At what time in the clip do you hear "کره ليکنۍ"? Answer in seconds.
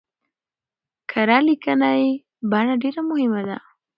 1.11-2.03